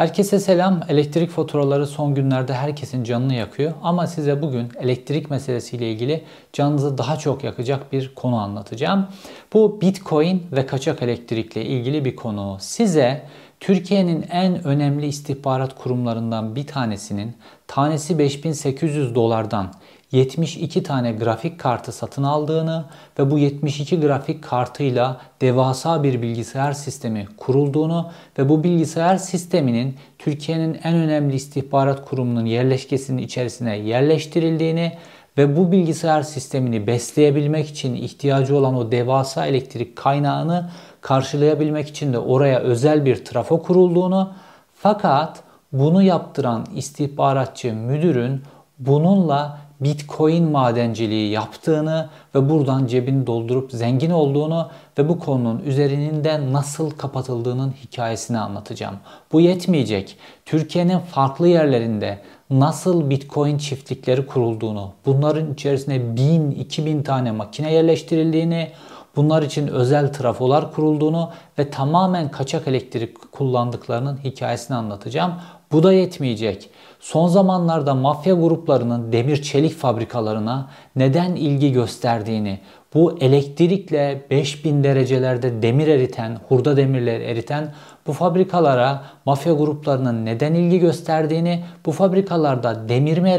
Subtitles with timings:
[0.00, 0.80] Herkese selam.
[0.88, 3.72] Elektrik faturaları son günlerde herkesin canını yakıyor.
[3.82, 9.08] Ama size bugün elektrik meselesiyle ilgili canınızı daha çok yakacak bir konu anlatacağım.
[9.52, 12.56] Bu Bitcoin ve kaçak elektrikle ilgili bir konu.
[12.60, 13.26] Size
[13.60, 17.36] Türkiye'nin en önemli istihbarat kurumlarından bir tanesinin
[17.66, 19.72] tanesi 5800 dolardan
[20.12, 22.84] 72 tane grafik kartı satın aldığını
[23.18, 30.80] ve bu 72 grafik kartıyla devasa bir bilgisayar sistemi kurulduğunu ve bu bilgisayar sisteminin Türkiye'nin
[30.84, 34.92] en önemli istihbarat kurumunun yerleşkesinin içerisine yerleştirildiğini
[35.38, 42.18] ve bu bilgisayar sistemini besleyebilmek için ihtiyacı olan o devasa elektrik kaynağını karşılayabilmek için de
[42.18, 44.32] oraya özel bir trafo kurulduğunu
[44.74, 48.42] fakat bunu yaptıran istihbaratçı müdürün
[48.78, 56.52] bununla Bitcoin madenciliği yaptığını ve buradan cebini doldurup zengin olduğunu ve bu konunun üzerinin de
[56.52, 58.96] nasıl kapatıldığının hikayesini anlatacağım.
[59.32, 60.16] Bu yetmeyecek.
[60.44, 62.18] Türkiye'nin farklı yerlerinde
[62.50, 68.70] nasıl Bitcoin çiftlikleri kurulduğunu, bunların içerisine 1000-2000 tane makine yerleştirildiğini,
[69.16, 75.32] bunlar için özel trafolar kurulduğunu ve tamamen kaçak elektrik kullandıklarının hikayesini anlatacağım.
[75.72, 76.70] Bu da yetmeyecek.
[77.00, 82.60] Son zamanlarda mafya gruplarının demir çelik fabrikalarına neden ilgi gösterdiğini,
[82.94, 87.72] bu elektrikle 5000 derecelerde demir eriten, hurda demirler eriten
[88.06, 93.30] bu fabrikalara mafya gruplarının neden ilgi gösterdiğini, bu fabrikalarda demir mi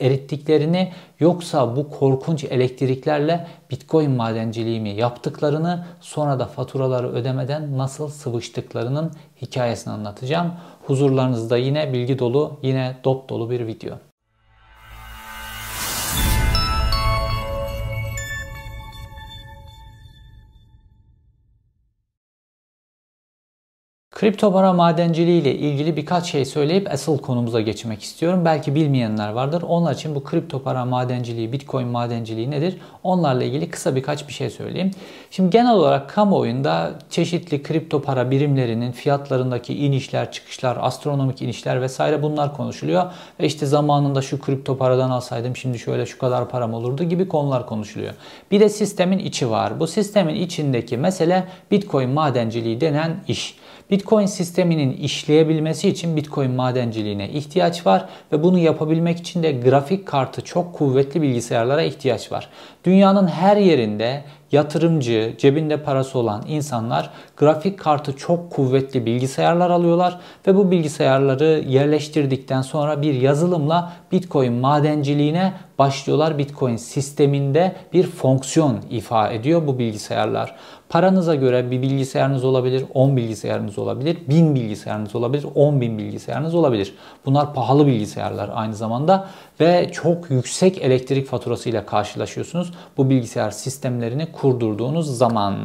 [0.00, 9.12] erittiklerini yoksa bu korkunç elektriklerle bitcoin madenciliği mi yaptıklarını sonra da faturaları ödemeden nasıl sıvıştıklarının
[9.42, 10.52] hikayesini anlatacağım.
[10.86, 14.05] Huzurlarınızda yine bilgi dolu, yine dop dolu bir video.
[24.16, 28.44] Kripto para madenciliği ile ilgili birkaç şey söyleyip asıl konumuza geçmek istiyorum.
[28.44, 29.62] Belki bilmeyenler vardır.
[29.68, 32.76] Onlar için bu kripto para madenciliği, bitcoin madenciliği nedir?
[33.02, 34.90] Onlarla ilgili kısa birkaç bir şey söyleyeyim.
[35.30, 42.56] Şimdi genel olarak kamuoyunda çeşitli kripto para birimlerinin fiyatlarındaki inişler, çıkışlar, astronomik inişler vesaire bunlar
[42.56, 43.04] konuşuluyor.
[43.40, 47.66] Ve işte zamanında şu kripto paradan alsaydım şimdi şöyle şu kadar param olurdu gibi konular
[47.66, 48.14] konuşuluyor.
[48.50, 49.80] Bir de sistemin içi var.
[49.80, 53.56] Bu sistemin içindeki mesele bitcoin madenciliği denen iş.
[53.90, 60.44] Bitcoin sisteminin işleyebilmesi için Bitcoin madenciliğine ihtiyaç var ve bunu yapabilmek için de grafik kartı
[60.44, 62.48] çok kuvvetli bilgisayarlara ihtiyaç var.
[62.84, 70.56] Dünyanın her yerinde yatırımcı, cebinde parası olan insanlar grafik kartı çok kuvvetli bilgisayarlar alıyorlar ve
[70.56, 76.38] bu bilgisayarları yerleştirdikten sonra bir yazılımla Bitcoin madenciliğine başlıyorlar.
[76.38, 80.54] Bitcoin sisteminde bir fonksiyon ifa ediyor bu bilgisayarlar.
[80.88, 86.94] Paranıza göre bir bilgisayarınız olabilir, 10 bilgisayarınız olabilir, 1000 bilgisayarınız olabilir, 10 bin bilgisayarınız olabilir.
[87.26, 89.28] Bunlar pahalı bilgisayarlar aynı zamanda
[89.60, 95.56] ve çok yüksek elektrik faturasıyla karşılaşıyorsunuz bu bilgisayar sistemlerini kurdurduğunuz zaman.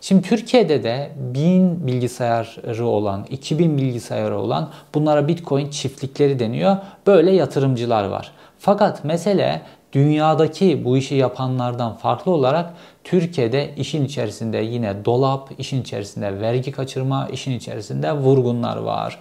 [0.00, 6.76] Şimdi Türkiye'de de 1000 bilgisayarı olan, 2000 bilgisayarı olan bunlara Bitcoin çiftlikleri deniyor.
[7.06, 8.32] Böyle yatırımcılar var.
[8.58, 12.72] Fakat mesele dünyadaki bu işi yapanlardan farklı olarak
[13.04, 19.18] Türkiye'de işin içerisinde yine dolap, işin içerisinde vergi kaçırma, işin içerisinde vurgunlar var.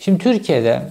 [0.00, 0.82] Şimdi Türkiye'de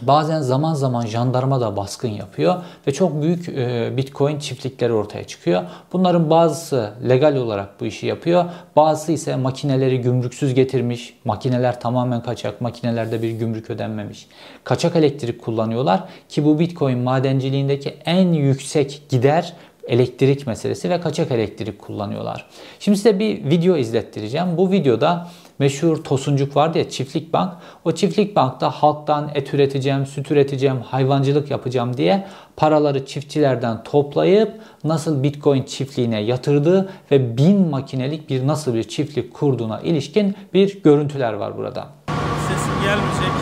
[0.00, 5.62] Bazen zaman zaman jandarma da baskın yapıyor ve çok büyük e, bitcoin çiftlikleri ortaya çıkıyor.
[5.92, 8.44] Bunların bazısı legal olarak bu işi yapıyor.
[8.76, 11.18] Bazısı ise makineleri gümrüksüz getirmiş.
[11.24, 12.60] Makineler tamamen kaçak.
[12.60, 14.26] Makinelerde bir gümrük ödenmemiş.
[14.64, 19.52] Kaçak elektrik kullanıyorlar ki bu bitcoin madenciliğindeki en yüksek gider
[19.88, 22.46] elektrik meselesi ve kaçak elektrik kullanıyorlar.
[22.80, 24.56] Şimdi size bir video izlettireceğim.
[24.56, 27.52] Bu videoda meşhur Tosuncuk vardı ya çiftlik bank.
[27.84, 32.26] O çiftlik bankta halktan et üreteceğim, süt üreteceğim, hayvancılık yapacağım diye
[32.56, 39.80] paraları çiftçilerden toplayıp nasıl Bitcoin çiftliğine yatırdığı ve bin makinelik bir nasıl bir çiftlik kurduğuna
[39.80, 41.88] ilişkin bir görüntüler var burada.
[42.48, 43.32] Sesim gelmeyecek.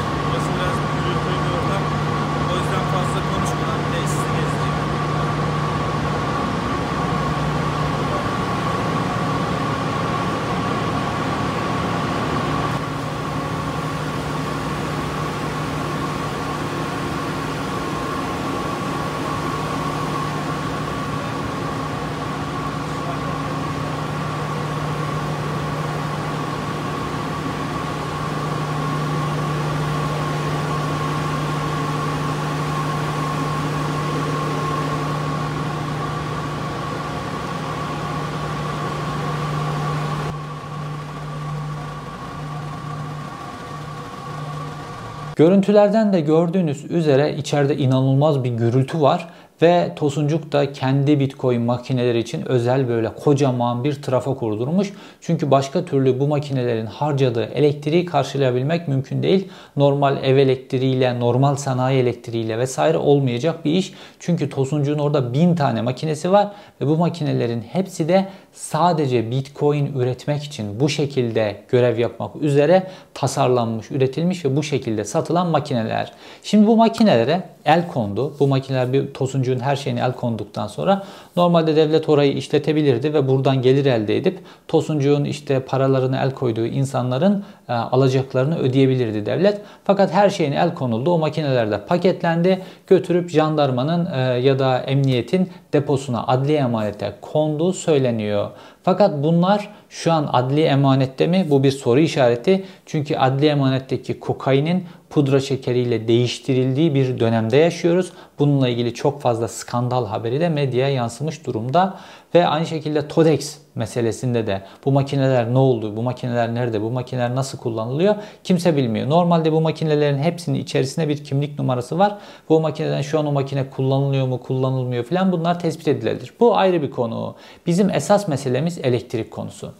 [45.41, 49.29] Görüntülerden de gördüğünüz üzere içeride inanılmaz bir gürültü var
[49.63, 54.93] ve Tosuncuk da kendi Bitcoin makineleri için özel böyle kocaman bir trafo kurdurmuş.
[55.21, 59.49] Çünkü başka türlü bu makinelerin harcadığı elektriği karşılayabilmek mümkün değil.
[59.77, 63.93] Normal ev elektriğiyle, normal sanayi elektriğiyle vesaire olmayacak bir iş.
[64.19, 66.49] Çünkü Tosuncuk'un orada bin tane makinesi var
[66.81, 73.91] ve bu makinelerin hepsi de sadece Bitcoin üretmek için bu şekilde görev yapmak üzere tasarlanmış,
[73.91, 76.13] üretilmiş ve bu şekilde satılan makineler.
[76.43, 78.33] Şimdi bu makinelere el kondu.
[78.41, 81.03] Bu makineler bir tosuncuğun her şeyini el konduktan sonra
[81.37, 87.45] normalde devlet orayı işletebilirdi ve buradan gelir elde edip tosuncuğun işte paralarını el koyduğu insanların
[87.69, 89.61] e, alacaklarını ödeyebilirdi devlet.
[89.85, 91.13] Fakat her şeyini el konuldu.
[91.13, 92.63] O makinelerde paketlendi.
[92.87, 98.51] Götürüp jandarmanın e, ya da emniyetin deposuna adli emanete konduğu söyleniyor.
[98.91, 101.47] Fakat bunlar şu an adli emanette mi?
[101.51, 102.65] Bu bir soru işareti.
[102.87, 108.13] Çünkü adli emanetteki kokainin pudra şekeriyle değiştirildiği bir dönemde yaşıyoruz.
[108.39, 111.99] Bununla ilgili çok fazla skandal haberi de medyaya yansımış durumda.
[112.35, 117.35] Ve aynı şekilde TODEX meselesinde de bu makineler ne oldu, bu makineler nerede, bu makineler
[117.35, 119.09] nasıl kullanılıyor kimse bilmiyor.
[119.09, 122.19] Normalde bu makinelerin hepsinin içerisinde bir kimlik numarası var.
[122.49, 126.33] Bu makineden şu an o makine kullanılıyor mu, kullanılmıyor filan bunlar tespit edilebilir.
[126.41, 127.35] Bu ayrı bir konu.
[127.67, 129.73] Bizim esas meselemiz elektrik konusu.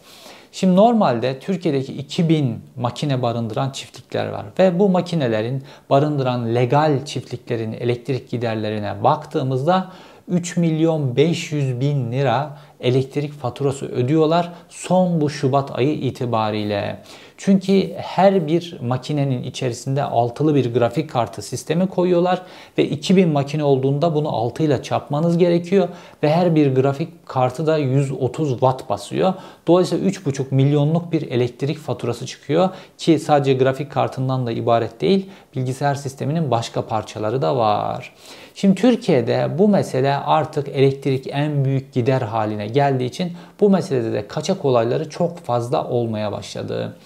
[0.53, 8.31] Şimdi normalde Türkiye'deki 2000 makine barındıran çiftlikler var ve bu makinelerin barındıran legal çiftliklerin elektrik
[8.31, 9.91] giderlerine baktığımızda
[10.31, 17.03] 3 milyon 500 bin lira elektrik faturası ödüyorlar son bu Şubat ayı itibariyle.
[17.37, 22.43] Çünkü her bir makinenin içerisinde altılı bir grafik kartı sistemi koyuyorlar
[22.79, 25.89] ve 2000 makine olduğunda bunu 6 ile çarpmanız gerekiyor
[26.23, 29.35] ve her bir grafik kartı da 130 watt basıyor.
[29.67, 32.69] Dolayısıyla 3,5 milyonluk bir elektrik faturası çıkıyor
[32.99, 38.13] ki sadece grafik kartından da ibaret değil bilgisayar sisteminin başka parçaları da var.
[38.61, 44.29] Şimdi Türkiye'de bu mesele artık elektrik en büyük gider haline geldiği için bu meselede de
[44.29, 46.97] kaçak olayları çok fazla olmaya başladı.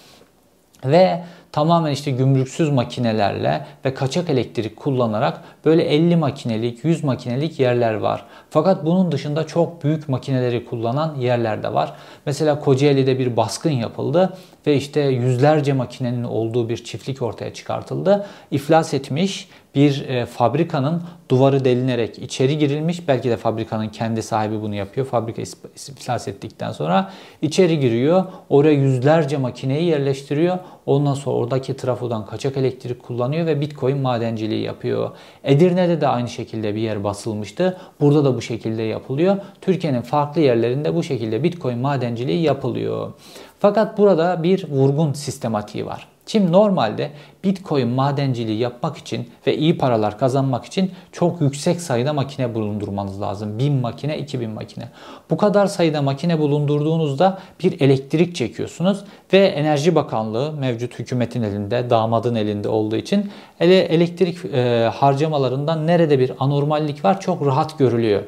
[0.85, 1.23] Ve
[1.55, 8.25] tamamen işte gümrüksüz makinelerle ve kaçak elektrik kullanarak böyle 50 makinelik, 100 makinelik yerler var.
[8.51, 11.93] Fakat bunun dışında çok büyük makineleri kullanan yerler de var.
[12.27, 14.37] Mesela Kocaeli'de bir baskın yapıldı
[14.67, 18.27] ve işte yüzlerce makinenin olduğu bir çiftlik ortaya çıkartıldı.
[18.51, 23.09] İflas etmiş bir e, fabrikanın duvarı delinerek içeri girilmiş.
[23.09, 25.07] Belki de fabrikanın kendi sahibi bunu yapıyor.
[25.07, 27.11] Fabrika iflas ettikten sonra
[27.43, 28.25] içeri giriyor.
[28.49, 30.59] Oraya yüzlerce makineyi yerleştiriyor.
[30.87, 35.11] Ondan sonra oradaki trafodan kaçak elektrik kullanıyor ve bitcoin madenciliği yapıyor.
[35.45, 37.79] Edirne'de de aynı şekilde bir yer basılmıştı.
[38.01, 39.37] Burada da bu şekilde yapılıyor.
[39.61, 43.13] Türkiye'nin farklı yerlerinde bu şekilde bitcoin madenciliği yapılıyor.
[43.59, 46.14] Fakat burada bir vurgun sistematiği var.
[46.27, 47.11] Şimdi normalde
[47.45, 53.59] Bitcoin madenciliği yapmak için ve iyi paralar kazanmak için çok yüksek sayıda makine bulundurmanız lazım.
[53.59, 54.89] 1000 makine, 2000 makine.
[55.31, 62.35] Bu kadar sayıda makine bulundurduğunuzda bir elektrik çekiyorsunuz ve Enerji Bakanlığı mevcut hükümetin elinde, damadın
[62.35, 63.31] elinde olduğu için
[63.61, 68.23] ele elektrik e, harcamalarından nerede bir anormallik var çok rahat görülüyor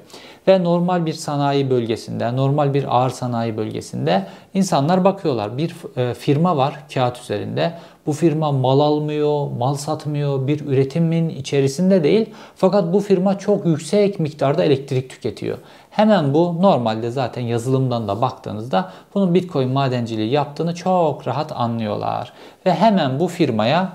[0.48, 5.58] ve normal bir sanayi bölgesinde, normal bir ağır sanayi bölgesinde insanlar bakıyorlar.
[5.58, 7.72] Bir e, firma var kağıt üzerinde.
[8.06, 12.30] Bu firma mal almıyor, mal satmıyor, bir üretimin içerisinde değil.
[12.56, 15.58] Fakat bu firma çok yüksek miktarda elektrik tüketiyor.
[15.90, 22.32] Hemen bu normalde zaten yazılımdan da baktığınızda bunun Bitcoin madenciliği yaptığını çok rahat anlıyorlar.
[22.66, 23.92] Ve hemen bu firmaya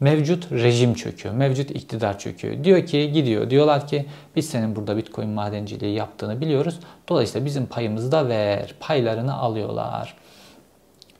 [0.00, 2.64] mevcut rejim çöküyor, mevcut iktidar çöküyor.
[2.64, 6.80] Diyor ki gidiyor diyorlar ki biz senin burada bitcoin madenciliği yaptığını biliyoruz.
[7.08, 8.74] Dolayısıyla bizim payımızı da ver.
[8.80, 10.16] Paylarını alıyorlar.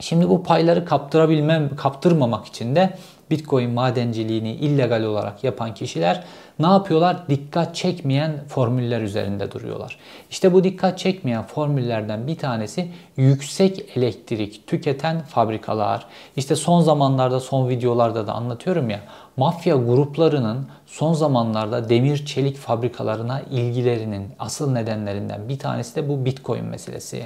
[0.00, 2.98] Şimdi bu payları kaptırabilmem, kaptırmamak için de
[3.30, 6.24] Bitcoin madenciliğini illegal olarak yapan kişiler
[6.58, 7.16] ne yapıyorlar?
[7.28, 9.98] Dikkat çekmeyen formüller üzerinde duruyorlar.
[10.30, 16.06] İşte bu dikkat çekmeyen formüllerden bir tanesi yüksek elektrik tüketen fabrikalar.
[16.36, 19.00] İşte son zamanlarda son videolarda da anlatıyorum ya
[19.40, 26.64] mafya gruplarının son zamanlarda demir çelik fabrikalarına ilgilerinin asıl nedenlerinden bir tanesi de bu Bitcoin
[26.64, 27.22] meselesi.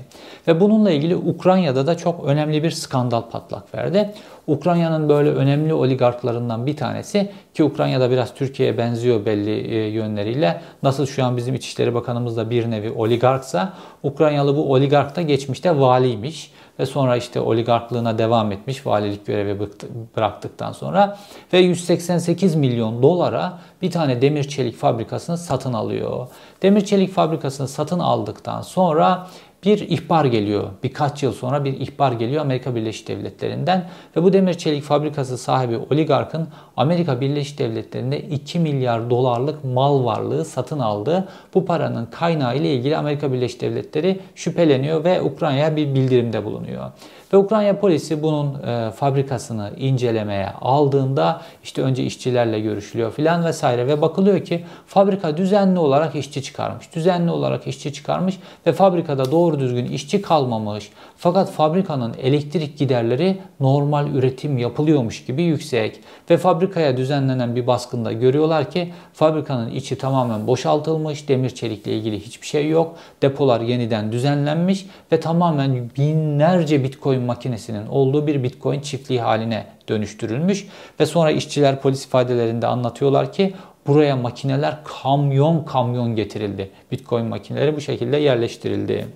[0.49, 4.15] Ve bununla ilgili Ukrayna'da da çok önemli bir skandal patlak verdi.
[4.47, 10.61] Ukrayna'nın böyle önemli oligarklarından bir tanesi ki Ukrayna'da biraz Türkiye'ye benziyor belli e, yönleriyle.
[10.83, 15.81] Nasıl şu an bizim İçişleri Bakanımız da bir nevi oligarksa Ukraynalı bu oligark da geçmişte
[15.81, 19.69] valiymiş ve sonra işte oligarklığına devam etmiş valilik görevi
[20.17, 21.19] bıraktıktan sonra
[21.53, 26.29] ve 188 milyon dolara bir tane demir çelik fabrikasını satın alıyor.
[26.63, 29.27] Demir çelik fabrikasını satın aldıktan sonra
[29.65, 30.65] bir ihbar geliyor.
[30.83, 35.77] Birkaç yıl sonra bir ihbar geliyor Amerika Birleşik Devletleri'nden ve bu demir çelik fabrikası sahibi
[35.77, 41.29] oligarkın Amerika Birleşik Devletleri'nde 2 milyar dolarlık mal varlığı satın aldı.
[41.55, 46.91] Bu paranın kaynağı ile ilgili Amerika Birleşik Devletleri şüpheleniyor ve Ukrayna'ya bir bildirimde bulunuyor.
[47.35, 54.03] Ve Ukrayna polisi bunun e, fabrikasını incelemeye aldığında işte önce işçilerle görüşülüyor filan vesaire ve
[54.03, 56.95] bakılıyor ki fabrika düzenli olarak işçi çıkarmış.
[56.95, 60.91] Düzenli olarak işçi çıkarmış ve fabrikada doğru düzgün işçi kalmamış.
[61.17, 66.01] Fakat fabrikanın elektrik giderleri normal üretim yapılıyormuş gibi yüksek.
[66.31, 71.29] Ve fabrikaya düzenlenen bir baskında görüyorlar ki fabrikanın içi tamamen boşaltılmış.
[71.29, 72.97] Demir çelikle ilgili hiçbir şey yok.
[73.23, 80.67] Depolar yeniden düzenlenmiş ve tamamen binlerce bitcoin makinesinin olduğu bir bitcoin çiftliği haline dönüştürülmüş.
[81.01, 83.55] Ve sonra işçiler polis ifadelerinde anlatıyorlar ki
[83.87, 86.71] buraya makineler kamyon kamyon getirildi.
[86.93, 89.07] Bitcoin makineleri bu şekilde yerleştirildi.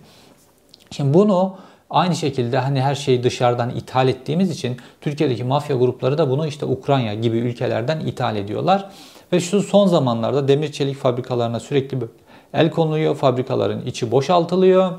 [0.91, 1.57] Şimdi bunu
[1.91, 6.67] Aynı şekilde hani her şeyi dışarıdan ithal ettiğimiz için Türkiye'deki mafya grupları da bunu işte
[6.67, 8.91] Ukrayna gibi ülkelerden ithal ediyorlar.
[9.33, 11.99] Ve şu son zamanlarda demir çelik fabrikalarına sürekli
[12.55, 13.15] el konuluyor.
[13.15, 14.93] Fabrikaların içi boşaltılıyor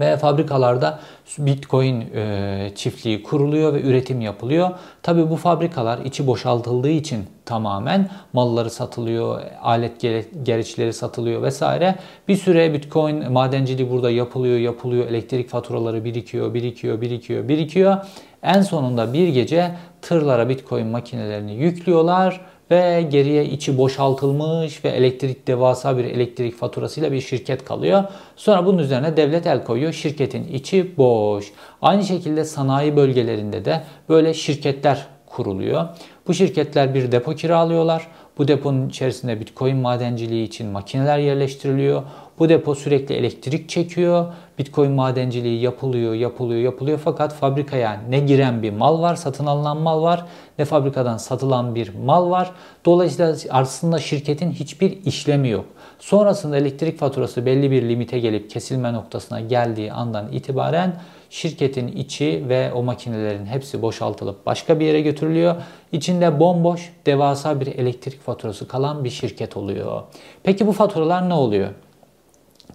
[0.00, 0.98] ve fabrikalarda
[1.38, 4.70] Bitcoin e, çiftliği kuruluyor ve üretim yapılıyor.
[5.02, 10.00] Tabii bu fabrikalar içi boşaltıldığı için tamamen malları satılıyor, alet
[10.42, 11.94] gereçleri satılıyor vesaire.
[12.28, 15.06] Bir süre Bitcoin madenciliği burada yapılıyor, yapılıyor.
[15.06, 17.96] Elektrik faturaları birikiyor, birikiyor, birikiyor, birikiyor.
[18.42, 22.40] En sonunda bir gece tırlara Bitcoin makinelerini yüklüyorlar
[22.72, 28.04] ve geriye içi boşaltılmış ve elektrik devasa bir elektrik faturasıyla bir şirket kalıyor.
[28.36, 29.92] Sonra bunun üzerine devlet el koyuyor.
[29.92, 31.52] Şirketin içi boş.
[31.82, 35.88] Aynı şekilde sanayi bölgelerinde de böyle şirketler kuruluyor.
[36.26, 38.06] Bu şirketler bir depo kiralıyorlar.
[38.38, 42.02] Bu deponun içerisinde Bitcoin madenciliği için makineler yerleştiriliyor.
[42.38, 44.32] Bu depo sürekli elektrik çekiyor.
[44.58, 47.00] Bitcoin madenciliği yapılıyor, yapılıyor, yapılıyor.
[47.04, 50.24] Fakat fabrikaya ne giren bir mal var, satın alınan mal var,
[50.58, 52.50] ne fabrikadan satılan bir mal var.
[52.84, 55.64] Dolayısıyla aslında şirketin hiçbir işlemi yok.
[55.98, 62.72] Sonrasında elektrik faturası belli bir limite gelip kesilme noktasına geldiği andan itibaren şirketin içi ve
[62.72, 65.56] o makinelerin hepsi boşaltılıp başka bir yere götürülüyor.
[65.92, 70.02] İçinde bomboş, devasa bir elektrik faturası kalan bir şirket oluyor.
[70.42, 71.68] Peki bu faturalar ne oluyor?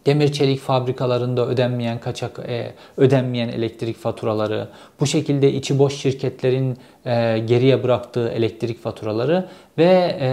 [0.05, 4.67] Demir çelik fabrikalarında ödenmeyen kaçak e, ödenmeyen elektrik faturaları,
[4.99, 10.29] bu şekilde içi boş şirketlerin e, geriye bıraktığı elektrik faturaları ve e,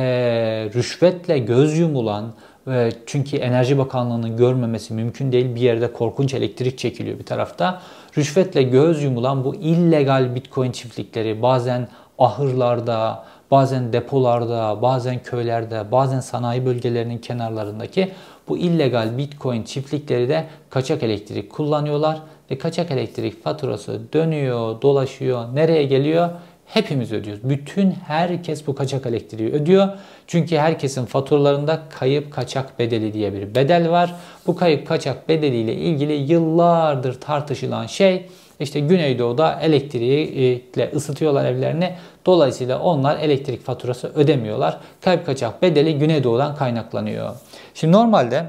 [0.74, 2.32] rüşvetle göz yumulan
[2.68, 5.54] e, çünkü Enerji Bakanlığı'nın görmemesi mümkün değil.
[5.54, 7.82] Bir yerde korkunç elektrik çekiliyor bir tarafta.
[8.18, 16.66] Rüşvetle göz yumulan bu illegal Bitcoin çiftlikleri bazen ahırlarda, bazen depolarda, bazen köylerde, bazen sanayi
[16.66, 18.12] bölgelerinin kenarlarındaki
[18.48, 25.84] bu illegal Bitcoin çiftlikleri de kaçak elektrik kullanıyorlar ve kaçak elektrik faturası dönüyor, dolaşıyor, nereye
[25.84, 26.30] geliyor?
[26.66, 27.50] Hepimiz ödüyoruz.
[27.50, 29.88] Bütün herkes bu kaçak elektriği ödüyor.
[30.26, 34.14] Çünkü herkesin faturalarında kayıp kaçak bedeli diye bir bedel var.
[34.46, 38.26] Bu kayıp kaçak bedeliyle ilgili yıllardır tartışılan şey
[38.60, 41.94] işte Güneydoğu'da elektriğiyle ısıtıyorlar evlerini.
[42.26, 44.78] Dolayısıyla onlar elektrik faturası ödemiyorlar.
[45.00, 47.30] Kayıp kaçak bedeli Güneydoğu'dan kaynaklanıyor.
[47.74, 48.46] Şimdi normalde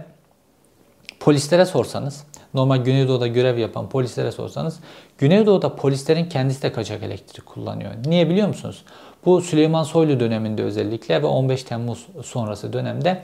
[1.19, 4.79] polislere sorsanız, normal Güneydoğu'da görev yapan polislere sorsanız,
[5.17, 7.91] Güneydoğu'da polislerin kendisi de kaçak elektrik kullanıyor.
[8.05, 8.83] Niye biliyor musunuz?
[9.25, 13.23] Bu Süleyman Soylu döneminde özellikle ve 15 Temmuz sonrası dönemde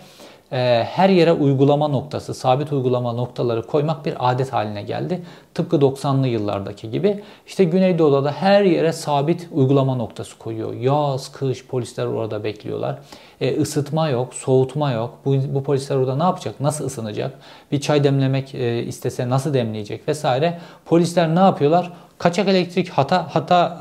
[0.57, 5.21] her yere uygulama noktası, sabit uygulama noktaları koymak bir adet haline geldi.
[5.53, 7.23] Tıpkı 90'lı yıllardaki gibi.
[7.47, 10.73] İşte Güneydoğu'da da her yere sabit uygulama noktası koyuyor.
[10.73, 12.99] Yaz, kış polisler orada bekliyorlar.
[13.41, 15.17] E, ısıtma yok, soğutma yok.
[15.25, 16.59] Bu, bu polisler orada ne yapacak?
[16.59, 17.33] Nasıl ısınacak?
[17.71, 20.59] Bir çay demlemek e, istese nasıl demleyecek vesaire.
[20.85, 21.91] Polisler ne yapıyorlar?
[22.21, 23.77] Kaçak elektrik hata hata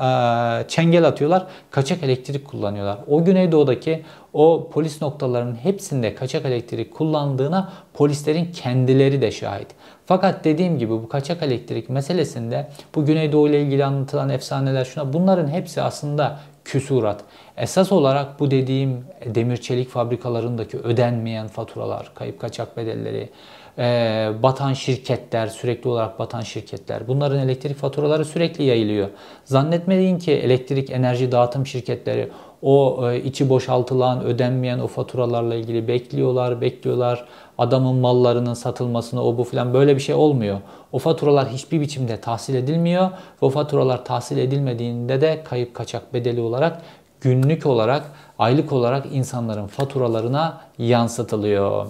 [0.65, 1.45] e, çengel atıyorlar.
[1.71, 2.97] Kaçak elektrik kullanıyorlar.
[3.07, 9.67] O Güneydoğu'daki o polis noktalarının hepsinde kaçak elektrik kullandığına polislerin kendileri de şahit.
[10.05, 15.47] Fakat dediğim gibi bu kaçak elektrik meselesinde bu Güneydoğu ile ilgili anlatılan efsaneler şuna bunların
[15.47, 17.21] hepsi aslında küsurat.
[17.57, 23.29] Esas olarak bu dediğim demir çelik fabrikalarındaki ödenmeyen faturalar, kayıp kaçak bedelleri,
[23.77, 23.83] e,
[24.43, 27.07] batan şirketler, sürekli olarak batan şirketler.
[27.07, 29.09] Bunların elektrik faturaları sürekli yayılıyor.
[29.45, 32.29] Zannetmeyin ki elektrik enerji dağıtım şirketleri
[32.61, 37.25] o e, içi boşaltılan, ödenmeyen o faturalarla ilgili bekliyorlar, bekliyorlar.
[37.57, 40.57] Adamın mallarının satılmasını o bu filan böyle bir şey olmuyor.
[40.91, 43.09] O faturalar hiçbir biçimde tahsil edilmiyor.
[43.41, 46.81] O faturalar tahsil edilmediğinde de kayıp kaçak bedeli olarak
[47.21, 51.87] günlük olarak, aylık olarak insanların faturalarına yansıtılıyor.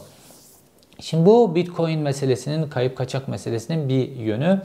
[1.01, 4.61] Şimdi bu Bitcoin meselesinin, kayıp kaçak meselesinin bir yönü.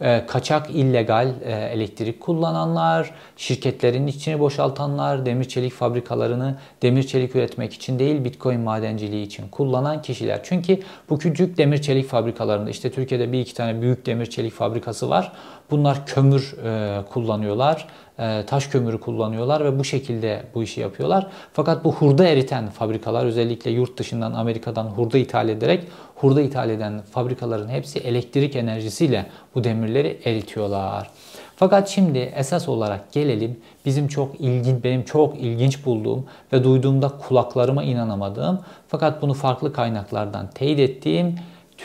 [0.00, 7.72] E, kaçak illegal e, elektrik kullananlar, şirketlerin içini boşaltanlar, demir çelik fabrikalarını demir çelik üretmek
[7.72, 10.40] için değil Bitcoin madenciliği için kullanan kişiler.
[10.42, 10.78] Çünkü
[11.10, 15.32] bu küçük demir çelik fabrikalarında işte Türkiye'de bir iki tane büyük demir çelik fabrikası var.
[15.70, 17.86] Bunlar kömür e, kullanıyorlar,
[18.18, 21.26] e, taş kömürü kullanıyorlar ve bu şekilde bu işi yapıyorlar.
[21.52, 27.00] Fakat bu hurda eriten fabrikalar özellikle yurt dışından Amerika'dan hurda ithal ederek hurda ithal eden
[27.10, 31.10] fabrikaların hepsi elektrik enerjisiyle bu demirleri eritiyorlar.
[31.56, 37.82] Fakat şimdi esas olarak gelelim bizim çok ilginç, benim çok ilginç bulduğum ve duyduğumda kulaklarıma
[37.82, 41.34] inanamadığım fakat bunu farklı kaynaklardan teyit ettiğim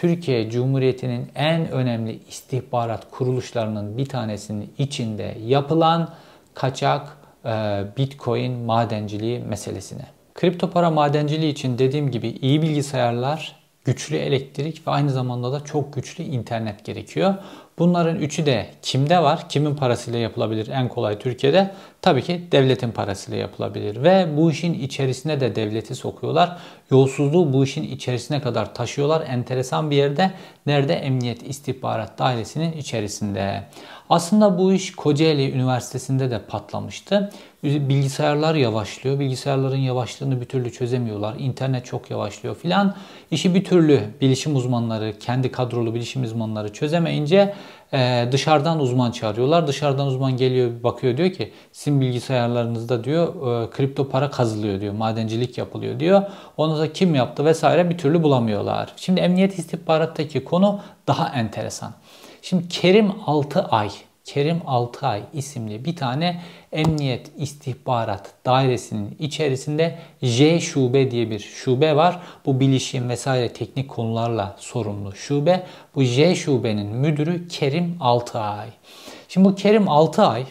[0.02, 6.10] Türkiye Cumhuriyeti'nin en önemli istihbarat kuruluşlarının bir tanesinin içinde yapılan
[6.54, 10.06] kaçak e, Bitcoin madenciliği meselesine.
[10.34, 15.94] Kripto para madenciliği için dediğim gibi iyi bilgisayarlar, güçlü elektrik ve aynı zamanda da çok
[15.94, 17.36] güçlü internet gerekiyor.
[17.80, 19.50] Bunların üçü de kimde var?
[19.50, 21.72] Kimin parasıyla yapılabilir en kolay Türkiye'de?
[22.02, 24.04] Tabii ki devletin parasıyla yapılabilir.
[24.04, 26.58] Ve bu işin içerisine de devleti sokuyorlar.
[26.92, 29.24] Yolsuzluğu bu işin içerisine kadar taşıyorlar.
[29.28, 30.32] Enteresan bir yerde.
[30.66, 30.94] Nerede?
[30.94, 33.64] Emniyet İstihbarat Dairesi'nin içerisinde.
[34.10, 37.32] Aslında bu iş Kocaeli Üniversitesi'nde de patlamıştı.
[37.66, 39.20] Bilgisayarlar yavaşlıyor.
[39.20, 41.36] Bilgisayarların yavaşlığını bir türlü çözemiyorlar.
[41.40, 42.96] İnternet çok yavaşlıyor filan.
[43.32, 47.54] İşi bir türlü bilişim uzmanları, kendi kadrolu bilişim uzmanları çözemeyince
[47.94, 49.68] e, dışarıdan uzman çağırıyorlar.
[49.68, 54.94] Dışarıdan uzman geliyor bakıyor diyor ki sizin bilgisayarlarınızda diyor e, kripto para kazılıyor diyor.
[54.94, 56.22] Madencilik yapılıyor diyor.
[56.58, 58.94] Onu da kim yaptı vesaire bir türlü bulamıyorlar.
[58.96, 61.94] Şimdi emniyet istihbarattaki konu daha enteresan.
[62.42, 63.90] Şimdi Kerim Altıay,
[64.26, 66.42] Kerim Altıay isimli bir tane
[66.72, 72.20] Emniyet İstihbarat Dairesi'nin içerisinde J şube diye bir şube var.
[72.46, 75.64] Bu bilişim vesaire teknik konularla sorumlu şube.
[75.96, 78.70] Bu J şubenin müdürü Kerim Altıay.
[79.28, 80.46] Şimdi bu Kerim Altıay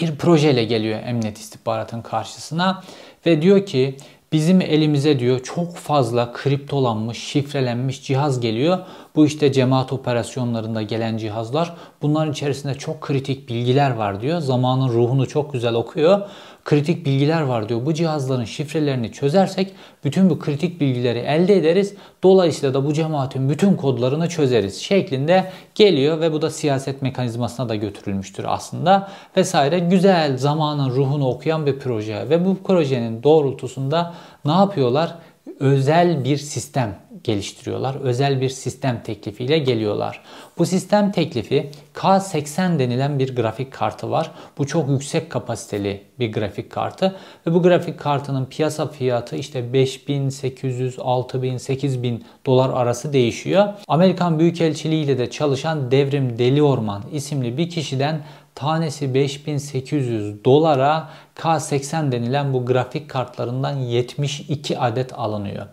[0.00, 2.82] bir projeyle geliyor Emniyet İstihbarat'ın karşısına
[3.26, 3.96] ve diyor ki
[4.32, 8.78] Bizim elimize diyor çok fazla kriptolanmış, şifrelenmiş cihaz geliyor.
[9.16, 11.76] Bu işte cemaat operasyonlarında gelen cihazlar.
[12.02, 14.40] Bunların içerisinde çok kritik bilgiler var diyor.
[14.40, 16.20] Zamanın ruhunu çok güzel okuyor
[16.64, 17.86] kritik bilgiler var diyor.
[17.86, 19.72] Bu cihazların şifrelerini çözersek
[20.04, 21.94] bütün bu kritik bilgileri elde ederiz.
[22.22, 27.74] Dolayısıyla da bu cemaatin bütün kodlarını çözeriz şeklinde geliyor ve bu da siyaset mekanizmasına da
[27.74, 29.78] götürülmüştür aslında vesaire.
[29.78, 35.14] Güzel zamanın ruhunu okuyan bir proje ve bu projenin doğrultusunda ne yapıyorlar?
[35.60, 37.94] Özel bir sistem geliştiriyorlar.
[37.94, 40.20] Özel bir sistem teklifiyle geliyorlar.
[40.58, 44.30] Bu sistem teklifi K80 denilen bir grafik kartı var.
[44.58, 50.98] Bu çok yüksek kapasiteli bir grafik kartı ve bu grafik kartının piyasa fiyatı işte 5800,
[50.98, 53.68] 6000, 8000 dolar arası değişiyor.
[53.88, 58.20] Amerikan Büyükelçiliği ile de çalışan Devrim Deliorman isimli bir kişiden
[58.54, 65.66] tanesi 5800 dolara K80 denilen bu grafik kartlarından 72 adet alınıyor.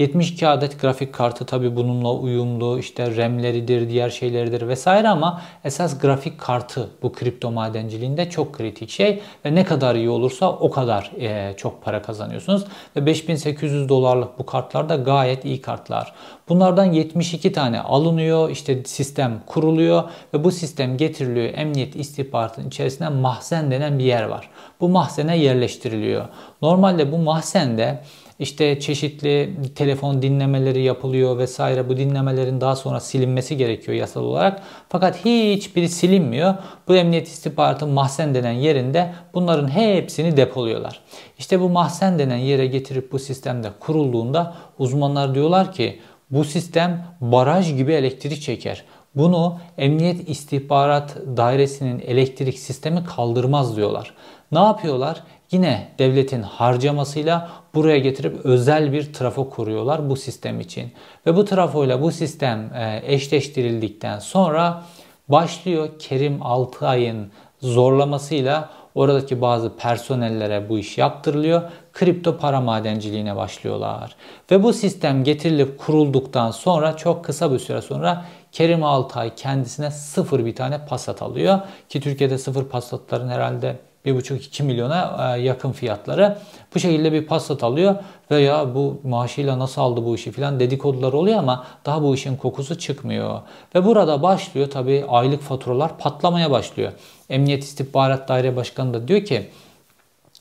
[0.00, 6.40] 72 adet grafik kartı tabi bununla uyumlu işte RAM'leridir, diğer şeyleridir vesaire ama esas grafik
[6.40, 11.54] kartı bu kripto madenciliğinde çok kritik şey ve ne kadar iyi olursa o kadar e,
[11.56, 12.64] çok para kazanıyorsunuz
[12.96, 16.12] ve 5800 dolarlık bu kartlar da gayet iyi kartlar.
[16.48, 20.02] Bunlardan 72 tane alınıyor, işte sistem kuruluyor
[20.34, 24.50] ve bu sistem getiriliyor emniyet istihbaratının içerisinde mahzen denen bir yer var.
[24.80, 26.24] Bu mahzene yerleştiriliyor.
[26.62, 28.00] Normalde bu mahzende
[28.40, 31.88] işte çeşitli telefon dinlemeleri yapılıyor vesaire.
[31.88, 34.62] Bu dinlemelerin daha sonra silinmesi gerekiyor yasal olarak.
[34.88, 36.54] Fakat hiçbiri silinmiyor.
[36.88, 41.00] Bu emniyet istihbaratı mahzen denen yerinde bunların hepsini depoluyorlar.
[41.38, 46.00] İşte bu mahzen denen yere getirip bu sistemde kurulduğunda uzmanlar diyorlar ki
[46.30, 48.84] bu sistem baraj gibi elektrik çeker.
[49.14, 54.14] Bunu Emniyet İstihbarat Dairesi'nin elektrik sistemi kaldırmaz diyorlar.
[54.52, 55.22] Ne yapıyorlar?
[55.50, 60.92] Yine devletin harcamasıyla buraya getirip özel bir trafo kuruyorlar bu sistem için.
[61.26, 64.82] Ve bu trafoyla bu sistem e, eşleştirildikten sonra
[65.28, 67.30] başlıyor Kerim Altıay'ın
[67.60, 71.62] zorlamasıyla oradaki bazı personellere bu iş yaptırılıyor.
[71.92, 74.16] Kripto para madenciliğine başlıyorlar.
[74.50, 80.46] Ve bu sistem getirilip kurulduktan sonra çok kısa bir süre sonra Kerim Altay kendisine sıfır
[80.46, 81.58] bir tane Passat alıyor.
[81.88, 86.38] Ki Türkiye'de sıfır Passat'ların herhalde 1,5-2 milyona e, yakın fiyatları.
[86.74, 87.94] Bu şekilde bir Passat alıyor
[88.30, 92.36] ve ya bu maaşıyla nasıl aldı bu işi filan dedikodular oluyor ama daha bu işin
[92.36, 93.40] kokusu çıkmıyor.
[93.74, 96.92] Ve burada başlıyor tabii aylık faturalar patlamaya başlıyor.
[97.30, 99.48] Emniyet İstihbarat Daire Başkanı da diyor ki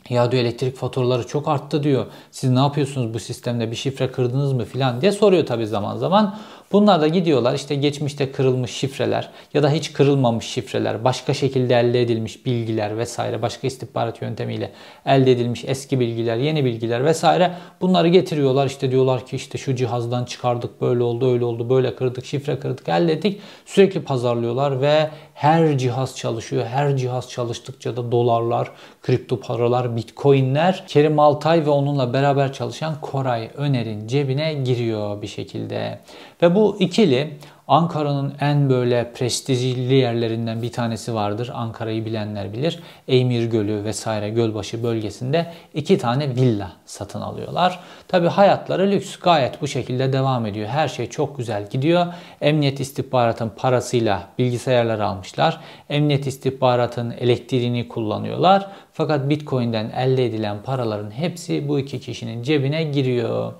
[0.09, 2.05] Ya diyor elektrik faturaları çok arttı diyor.
[2.31, 6.37] Siz ne yapıyorsunuz bu sistemde bir şifre kırdınız mı filan diye soruyor tabi zaman zaman.
[6.71, 12.01] Bunlar da gidiyorlar işte geçmişte kırılmış şifreler ya da hiç kırılmamış şifreler, başka şekilde elde
[12.01, 14.71] edilmiş bilgiler vesaire, başka istihbarat yöntemiyle
[15.05, 17.51] elde edilmiş eski bilgiler, yeni bilgiler vesaire
[17.81, 18.67] bunları getiriyorlar.
[18.67, 22.89] İşte diyorlar ki işte şu cihazdan çıkardık, böyle oldu, öyle oldu, böyle kırdık, şifre kırdık,
[22.89, 23.41] elde ettik.
[23.65, 26.65] Sürekli pazarlıyorlar ve her cihaz çalışıyor.
[26.65, 28.71] Her cihaz çalıştıkça da dolarlar,
[29.01, 35.99] kripto paralar, bitcoinler Kerim Altay ve onunla beraber çalışan Koray Öner'in cebine giriyor bir şekilde.
[36.41, 37.37] Ve bu ikili
[37.69, 41.51] Ankara'nın en böyle prestijli yerlerinden bir tanesi vardır.
[41.53, 42.79] Ankara'yı bilenler bilir.
[43.07, 47.79] Eymir Gölü vesaire Gölbaşı bölgesinde iki tane villa satın alıyorlar.
[48.07, 50.67] Tabi hayatları lüks gayet bu şekilde devam ediyor.
[50.67, 52.05] Her şey çok güzel gidiyor.
[52.41, 55.59] Emniyet istihbaratın parasıyla bilgisayarlar almışlar.
[55.89, 58.67] Emniyet istihbaratın elektriğini kullanıyorlar.
[58.93, 63.53] Fakat Bitcoin'den elde edilen paraların hepsi bu iki kişinin cebine giriyor.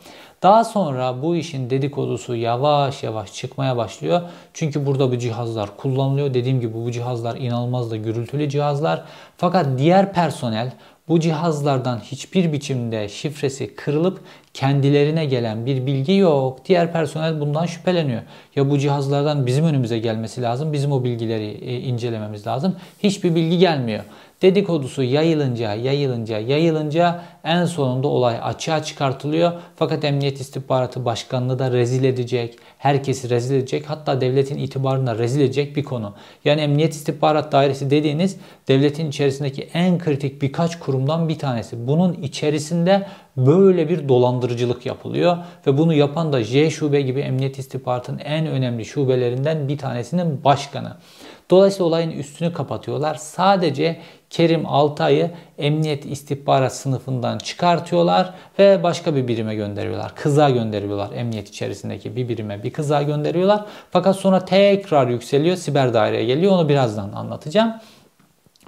[0.44, 4.22] Daha sonra bu işin dedikodusu yavaş yavaş çıkmaya başlıyor.
[4.54, 6.34] Çünkü burada bu cihazlar kullanılıyor.
[6.34, 9.04] Dediğim gibi bu cihazlar inanılmaz da gürültülü cihazlar.
[9.38, 10.74] Fakat diğer personel
[11.08, 14.22] bu cihazlardan hiçbir biçimde şifresi kırılıp
[14.54, 16.66] kendilerine gelen bir bilgi yok.
[16.66, 18.22] Diğer personel bundan şüpheleniyor.
[18.56, 20.74] Ya bu cihazlardan bizim önümüze gelmesi lazım.
[20.74, 22.76] Bizim o bilgileri e, incelememiz lazım.
[23.04, 24.04] Hiçbir bilgi gelmiyor.
[24.42, 29.52] Dedikodusu yayılınca, yayılınca, yayılınca en sonunda olay açığa çıkartılıyor.
[29.76, 35.76] Fakat Emniyet İstihbaratı Başkanlığı da rezil edecek, herkesi rezil edecek, hatta devletin itibarına rezil edecek
[35.76, 36.14] bir konu.
[36.46, 41.88] Yani Emniyet İstihbarat Dairesi dediğiniz devletin içerisindeki en kritik birkaç kurumdan bir tanesi.
[41.88, 48.20] Bunun içerisinde böyle bir dolandırıcılık yapılıyor ve bunu yapan da J şube gibi Emniyet İstihbaratının
[48.20, 50.98] en önemli şubelerinden bir tanesinin başkanı.
[51.50, 53.16] Dolayısıyla olayın üstünü kapatıyorlar.
[53.16, 60.16] Sadece Kerim Altay'ı emniyet istihbarat sınıfından çıkartıyorlar ve başka bir birime gönderiyorlar.
[60.16, 63.66] Kıza gönderiyorlar emniyet içerisindeki bir birime bir kıza gönderiyorlar.
[63.92, 67.74] Fakat sonra tekrar yükseliyor siber daireye geliyor onu birazdan anlatacağım.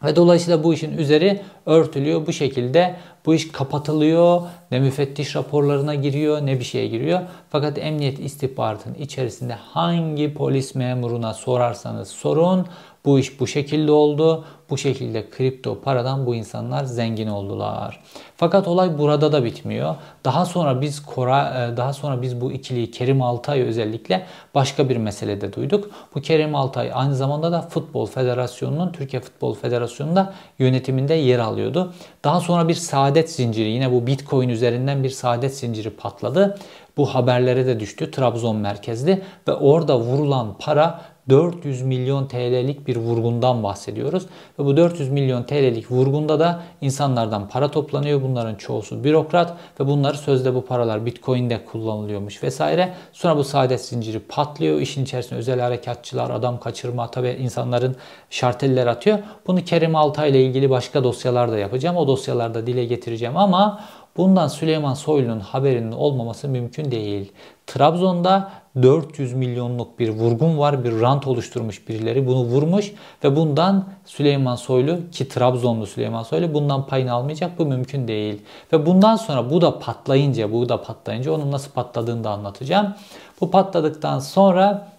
[0.03, 2.27] Ve dolayısıyla bu işin üzeri örtülüyor.
[2.27, 4.41] Bu şekilde bu iş kapatılıyor.
[4.71, 7.19] Ne müfettiş raporlarına giriyor ne bir şeye giriyor.
[7.49, 12.67] Fakat emniyet istihbaratının içerisinde hangi polis memuruna sorarsanız sorun
[13.05, 14.45] bu iş bu şekilde oldu.
[14.69, 17.99] Bu şekilde kripto paradan bu insanlar zengin oldular.
[18.37, 19.95] Fakat olay burada da bitmiyor.
[20.25, 24.97] Daha sonra biz Kora, e, daha sonra biz bu ikiliyi Kerim Altay özellikle başka bir
[24.97, 25.89] meselede duyduk.
[26.15, 31.93] Bu Kerim Altay aynı zamanda da Futbol Federasyonu'nun Türkiye Futbol Federasyonu'nda yönetiminde yer alıyordu.
[32.23, 36.57] Daha sonra bir saadet zinciri yine bu Bitcoin üzerinden bir saadet zinciri patladı.
[36.97, 38.11] Bu haberlere de düştü.
[38.11, 44.25] Trabzon merkezli ve orada vurulan para 400 milyon TL'lik bir vurgundan bahsediyoruz.
[44.59, 48.21] Ve bu 400 milyon TL'lik vurgunda da insanlardan para toplanıyor.
[48.21, 52.93] Bunların çoğusu bürokrat ve bunları sözde bu paralar Bitcoin'de kullanılıyormuş vesaire.
[53.13, 54.79] Sonra bu saadet zinciri patlıyor.
[54.79, 57.95] İşin içerisinde özel harekatçılar, adam kaçırma tabi insanların
[58.29, 59.19] şarteller atıyor.
[59.47, 61.97] Bunu Kerim Altay ile ilgili başka dosyalarda yapacağım.
[61.97, 63.79] O dosyalarda dile getireceğim ama
[64.17, 67.31] Bundan Süleyman Soylu'nun haberinin olmaması mümkün değil.
[67.67, 70.83] Trabzon'da 400 milyonluk bir vurgun var.
[70.83, 76.87] Bir rant oluşturmuş birileri bunu vurmuş ve bundan Süleyman Soylu ki Trabzonlu Süleyman Soylu bundan
[76.87, 77.59] payını almayacak.
[77.59, 78.41] Bu mümkün değil.
[78.73, 82.95] Ve bundan sonra bu da patlayınca, bu da patlayınca onun nasıl patladığını da anlatacağım.
[83.41, 84.91] Bu patladıktan sonra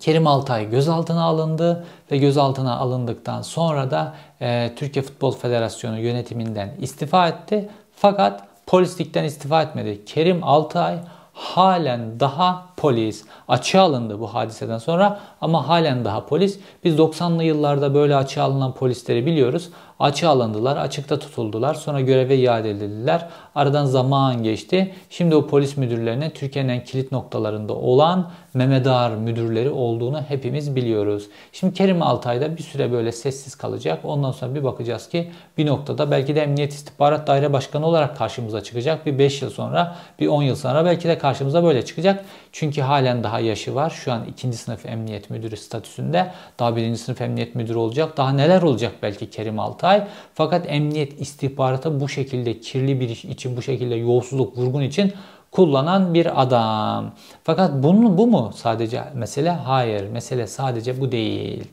[0.00, 7.28] Kerim Altay gözaltına alındı ve gözaltına alındıktan sonra da e, Türkiye Futbol Federasyonu yönetiminden istifa
[7.28, 7.68] etti.
[7.96, 10.04] Fakat polislikten istifa etmedi.
[10.04, 10.98] Kerim Altay
[11.36, 13.24] halen daha polis.
[13.48, 16.60] Açığa alındı bu hadiseden sonra ama halen daha polis.
[16.84, 19.70] Biz 90'lı yıllarda böyle açığa alınan polisleri biliyoruz.
[20.00, 21.74] Açığa alındılar, açıkta tutuldular.
[21.74, 23.28] Sonra göreve iade edildiler.
[23.54, 24.94] Aradan zaman geçti.
[25.10, 31.28] Şimdi o polis müdürlerinin Türkiye'nin en kilit noktalarında olan Mehmet Ağar müdürleri olduğunu hepimiz biliyoruz.
[31.52, 34.00] Şimdi Kerim Altay'da bir süre böyle sessiz kalacak.
[34.04, 38.60] Ondan sonra bir bakacağız ki bir noktada belki de Emniyet İstihbarat Daire Başkanı olarak karşımıza
[38.60, 39.06] çıkacak.
[39.06, 42.24] Bir 5 yıl sonra, bir 10 yıl sonra belki de karşımıza böyle çıkacak.
[42.52, 43.90] Çünkü halen daha yaşı var.
[43.90, 46.30] Şu an ikinci sınıf emniyet müdürü statüsünde.
[46.58, 48.16] Daha birinci sınıf emniyet müdürü olacak.
[48.16, 50.06] Daha neler olacak belki Kerim Altay.
[50.34, 55.12] Fakat emniyet istihbarata bu şekilde kirli bir iş için, bu şekilde yolsuzluk, vurgun için
[55.50, 57.12] kullanan bir adam.
[57.44, 59.50] Fakat bunu, bu mu sadece mesele?
[59.50, 60.08] Hayır.
[60.08, 61.64] Mesele sadece bu değil.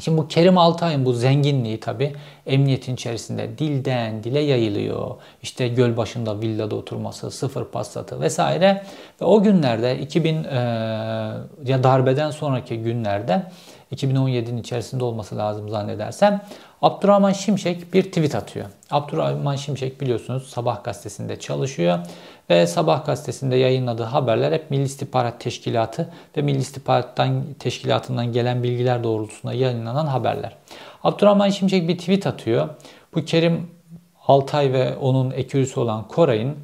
[0.00, 2.12] Şimdi bu Kerim Altay'ın bu zenginliği tabi
[2.46, 5.10] emniyetin içerisinde dilden dile yayılıyor.
[5.42, 8.82] İşte göl başında villada oturması, sıfır pasatı vesaire.
[9.20, 10.54] Ve o günlerde 2000 e,
[11.64, 13.42] ya darbeden sonraki günlerde
[13.94, 16.42] 2017'nin içerisinde olması lazım zannedersem
[16.82, 18.66] Abdurrahman Şimşek bir tweet atıyor.
[18.90, 21.98] Abdurrahman Şimşek biliyorsunuz Sabah gazetesinde çalışıyor
[22.50, 29.04] ve Sabah gazetesinde yayınladığı haberler hep Milli İstihbarat Teşkilatı ve Milli İstihbarat'tan Teşkilatı'ndan gelen bilgiler
[29.04, 30.56] doğrultusunda yayınlanan haberler.
[31.04, 32.68] Abdurrahman Şimşek bir tweet atıyor.
[33.14, 33.70] Bu Kerim
[34.26, 36.56] Altay ve onun ekürüsü olan Koray'ın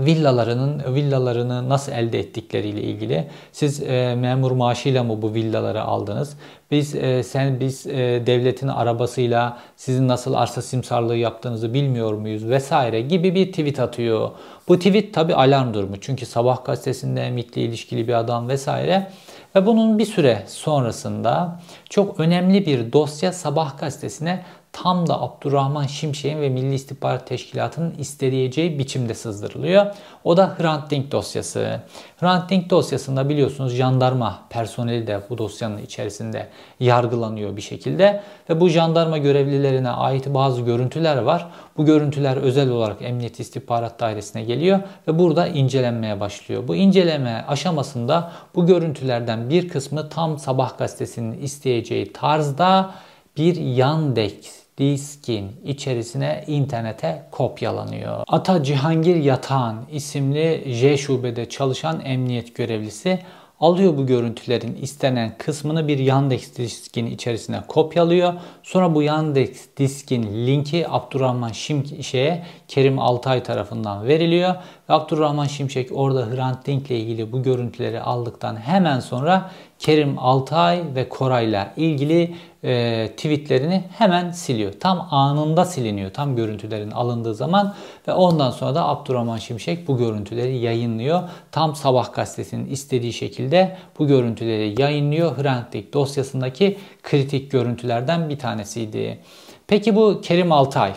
[0.00, 6.36] villalarının villalarını nasıl elde ettikleriyle ilgili siz e, memur maaşıyla mı bu villaları aldınız?
[6.70, 13.00] Biz e, sen biz e, devletin arabasıyla sizin nasıl arsa simsarlığı yaptığınızı bilmiyor muyuz vesaire
[13.00, 14.30] gibi bir tweet atıyor.
[14.68, 15.96] Bu tweet tabi alarm durumu.
[16.00, 19.10] Çünkü Sabah gazetesinde MİT'le ilişkili bir adam vesaire
[19.56, 26.40] ve bunun bir süre sonrasında çok önemli bir dosya Sabah gazetesine tam da Abdurrahman Şimşek'in
[26.40, 29.86] ve Milli İstihbarat Teşkilatı'nın isteyeceği biçimde sızdırılıyor.
[30.24, 31.80] O da Hrant Dink dosyası.
[32.20, 36.48] Hrant Dink dosyasında biliyorsunuz jandarma personeli de bu dosyanın içerisinde
[36.80, 38.22] yargılanıyor bir şekilde.
[38.50, 41.46] Ve bu jandarma görevlilerine ait bazı görüntüler var.
[41.76, 46.68] Bu görüntüler özel olarak Emniyet İstihbarat Dairesi'ne geliyor ve burada incelenmeye başlıyor.
[46.68, 52.94] Bu inceleme aşamasında bu görüntülerden bir kısmı tam Sabah gazetesinin isteyeceği tarzda
[53.36, 58.24] bir Yandex diskin içerisine internete kopyalanıyor.
[58.26, 63.18] Ata Cihangir Yatağan isimli J şubede çalışan emniyet görevlisi
[63.60, 68.32] alıyor bu görüntülerin istenen kısmını bir Yandex diskin içerisine kopyalıyor.
[68.62, 74.54] Sonra bu Yandex diskin linki Abdurrahman Şimşek'e Kerim Altay tarafından veriliyor.
[74.88, 81.08] Abdurrahman Şimşek orada Hrant Dink ile ilgili bu görüntüleri aldıktan hemen sonra Kerim Altay ve
[81.08, 84.72] Koray'la ilgili e, tweetlerini hemen siliyor.
[84.80, 86.10] Tam anında siliniyor.
[86.10, 87.74] Tam görüntülerin alındığı zaman
[88.08, 91.22] ve ondan sonra da Abdurrahman Şimşek bu görüntüleri yayınlıyor.
[91.52, 95.38] Tam Sabah gazetesinin istediği şekilde bu görüntüleri yayınlıyor.
[95.38, 99.18] Hrant Dink dosyasındaki kritik görüntülerden bir tanesiydi.
[99.66, 100.92] Peki bu Kerim Altay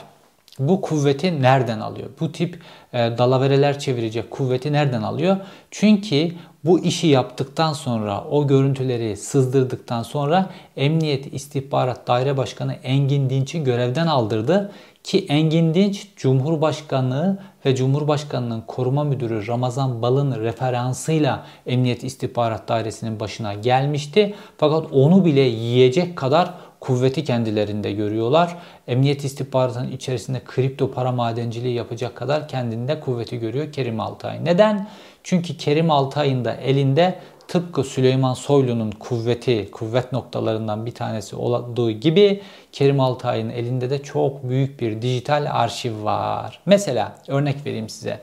[0.59, 2.09] bu kuvveti nereden alıyor?
[2.19, 2.61] Bu tip
[2.93, 5.37] dalavereler çevirecek kuvveti nereden alıyor?
[5.71, 6.31] Çünkü
[6.65, 14.07] bu işi yaptıktan sonra, o görüntüleri sızdırdıktan sonra Emniyet İstihbarat Daire Başkanı Engin Dinç'i görevden
[14.07, 14.71] aldırdı.
[15.03, 23.53] Ki Engin Dinç Cumhurbaşkanlığı ve Cumhurbaşkanlığının koruma müdürü Ramazan Bal'ın referansıyla Emniyet İstihbarat Dairesi'nin başına
[23.53, 24.35] gelmişti.
[24.57, 26.53] Fakat onu bile yiyecek kadar
[26.87, 28.55] kuvveti kendilerinde görüyorlar.
[28.87, 34.45] Emniyet istihbaratının içerisinde kripto para madenciliği yapacak kadar kendinde kuvveti görüyor Kerim Altay.
[34.45, 34.87] Neden?
[35.23, 42.41] Çünkü Kerim Altay'ın da elinde tıpkı Süleyman Soylu'nun kuvveti, kuvvet noktalarından bir tanesi olduğu gibi
[42.71, 46.59] Kerim Altay'ın elinde de çok büyük bir dijital arşiv var.
[46.65, 48.19] Mesela örnek vereyim size.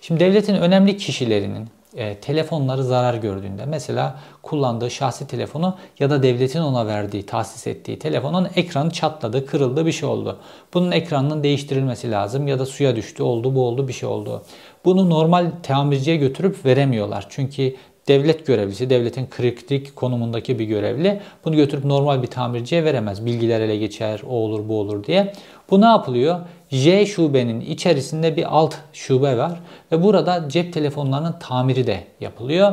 [0.00, 6.60] Şimdi devletin önemli kişilerinin e, telefonları zarar gördüğünde mesela kullandığı şahsi telefonu ya da devletin
[6.60, 10.38] ona verdiği, tahsis ettiği telefonun ekranı çatladı, kırıldı bir şey oldu.
[10.74, 14.42] Bunun ekranının değiştirilmesi lazım ya da suya düştü, oldu bu oldu bir şey oldu.
[14.84, 17.26] Bunu normal tamirciye götürüp veremiyorlar.
[17.28, 17.74] Çünkü
[18.08, 23.26] devlet görevlisi, devletin kritik konumundaki bir görevli bunu götürüp normal bir tamirciye veremez.
[23.26, 25.32] Bilgiler ele geçer, o olur bu olur diye.
[25.70, 26.40] Bu ne yapılıyor?
[26.70, 29.60] J şubenin içerisinde bir alt şube var
[29.92, 32.72] ve burada cep telefonlarının tamiri de yapılıyor.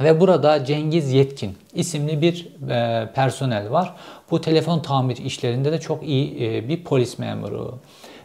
[0.00, 3.94] Ve burada Cengiz Yetkin isimli bir e, personel var.
[4.30, 7.78] Bu telefon tamir işlerinde de çok iyi e, bir polis memuru.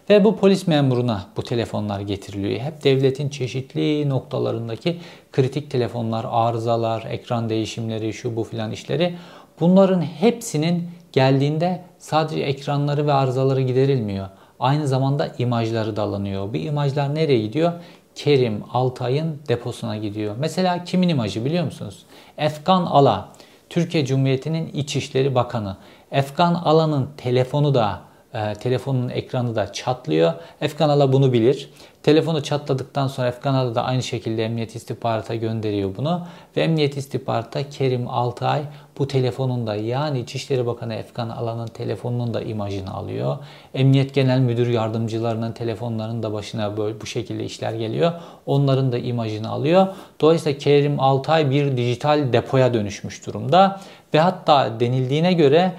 [0.09, 2.59] Ve bu polis memuruna bu telefonlar getiriliyor.
[2.59, 4.97] Hep devletin çeşitli noktalarındaki
[5.31, 9.15] kritik telefonlar, arızalar, ekran değişimleri, şu bu filan işleri.
[9.59, 14.27] Bunların hepsinin geldiğinde sadece ekranları ve arızaları giderilmiyor.
[14.61, 16.53] Aynı zamanda imajları da alınıyor.
[16.53, 17.73] Bu imajlar nereye gidiyor?
[18.15, 20.35] Kerim Altay'ın deposuna gidiyor.
[20.39, 22.05] Mesela kimin imajı biliyor musunuz?
[22.37, 23.29] Efkan Ala,
[23.69, 25.77] Türkiye Cumhuriyeti'nin İçişleri Bakanı.
[26.11, 28.01] Efkan Ala'nın telefonu da
[28.33, 30.33] e, telefonun ekranı da çatlıyor.
[30.61, 31.69] Efkan Ala bunu bilir.
[32.03, 36.27] Telefonu çatladıktan sonra Efkan Ala da aynı şekilde Emniyet İstihbarat'a gönderiyor bunu.
[36.57, 38.61] Ve Emniyet İstihbarat'ta Kerim Altay
[38.97, 43.37] bu telefonun da yani İçişleri Bakanı Efkan Ala'nın telefonunun da imajını alıyor.
[43.73, 48.11] Emniyet Genel Müdür Yardımcılarının telefonlarının da başına böyle bu şekilde işler geliyor.
[48.45, 49.87] Onların da imajını alıyor.
[50.21, 53.79] Dolayısıyla Kerim Altay bir dijital depoya dönüşmüş durumda.
[54.13, 55.71] Ve hatta denildiğine göre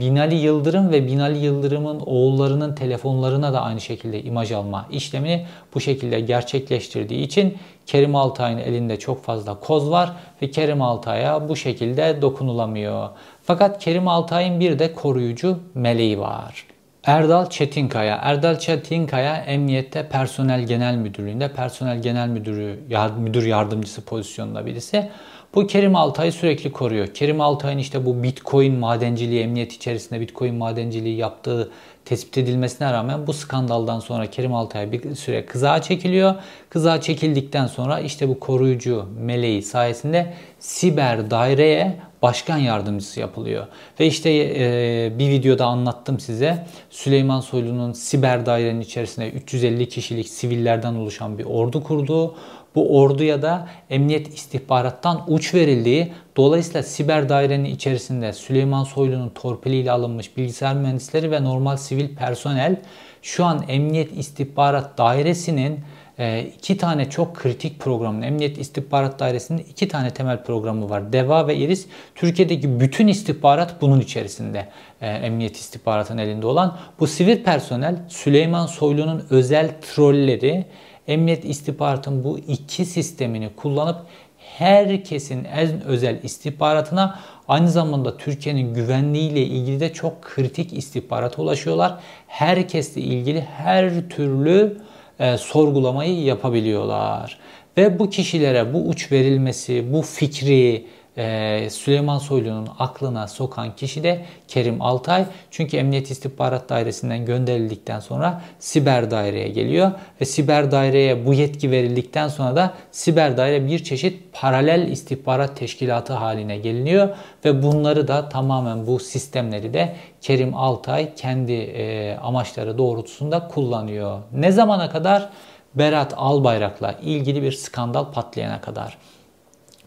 [0.00, 6.20] Binali Yıldırım ve Binali Yıldırım'ın oğullarının telefonlarına da aynı şekilde imaj alma işlemini bu şekilde
[6.20, 10.12] gerçekleştirdiği için Kerim Altay'ın elinde çok fazla koz var
[10.42, 13.08] ve Kerim Altay'a bu şekilde dokunulamıyor.
[13.42, 16.66] Fakat Kerim Altay'ın bir de koruyucu meleği var.
[17.04, 18.16] Erdal Çetinkaya.
[18.16, 22.80] Erdal Çetinkaya Emniyette Personel Genel Müdürlüğünde personel genel müdürü,
[23.18, 25.10] müdür yardımcısı pozisyonunda birisi.
[25.54, 27.06] Bu Kerim Altay'ı sürekli koruyor.
[27.06, 31.70] Kerim Altay'ın işte bu Bitcoin madenciliği, emniyet içerisinde Bitcoin madenciliği yaptığı
[32.04, 36.34] tespit edilmesine rağmen bu skandaldan sonra Kerim Altay bir süre kızağa çekiliyor.
[36.70, 43.66] Kızağa çekildikten sonra işte bu koruyucu meleği sayesinde siber daireye başkan yardımcısı yapılıyor.
[44.00, 50.94] Ve işte e, bir videoda anlattım size Süleyman Soylu'nun siber dairenin içerisinde 350 kişilik sivillerden
[50.94, 52.34] oluşan bir ordu kurduğu,
[52.74, 60.36] bu orduya da emniyet istihbarattan uç verildiği, dolayısıyla siber dairenin içerisinde Süleyman Soylu'nun torpiliyle alınmış
[60.36, 62.76] bilgisayar mühendisleri ve normal sivil personel
[63.22, 65.80] şu an emniyet istihbarat dairesinin
[66.18, 71.12] ee, iki tane çok kritik programın Emniyet İstihbarat Dairesi'nin iki tane temel programı var.
[71.12, 71.86] DEVA ve IRIS.
[72.14, 74.68] Türkiye'deki bütün istihbarat bunun içerisinde.
[75.00, 76.78] Ee, Emniyet İstihbarat'ın elinde olan.
[77.00, 80.64] Bu sivil personel Süleyman Soylu'nun özel trolleri
[81.08, 83.96] Emniyet İstihbarat'ın bu iki sistemini kullanıp
[84.38, 91.98] herkesin en özel istihbaratına aynı zamanda Türkiye'nin güvenliğiyle ilgili de çok kritik istihbarata ulaşıyorlar.
[92.26, 94.78] Herkesle ilgili her türlü
[95.18, 97.38] e, sorgulamayı yapabiliyorlar.
[97.76, 100.86] Ve bu kişilere bu uç verilmesi, bu fikri
[101.16, 105.24] e, Süleyman Soylu'nun aklına sokan kişi de Kerim Altay.
[105.50, 109.92] Çünkü Emniyet İstihbarat Dairesi'nden gönderildikten sonra siber daireye geliyor.
[110.20, 116.12] Ve siber daireye bu yetki verildikten sonra da siber daire bir çeşit paralel istihbarat teşkilatı
[116.12, 117.08] haline geliniyor.
[117.44, 124.18] Ve bunları da tamamen bu sistemleri de Kerim Altay kendi e, amaçları doğrultusunda kullanıyor.
[124.32, 125.28] Ne zamana kadar?
[125.74, 128.98] Berat Albayrak'la ilgili bir skandal patlayana kadar.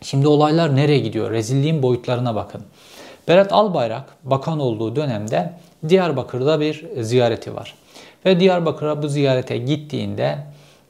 [0.06, 1.32] Şimdi olaylar nereye gidiyor?
[1.32, 2.62] Rezilliğin boyutlarına bakın.
[3.28, 5.54] Berat Albayrak bakan olduğu dönemde
[5.90, 7.76] Diyarbakır'da bir ziyareti var.
[8.26, 10.38] Ve Diyarbakır'a bu ziyarete gittiğinde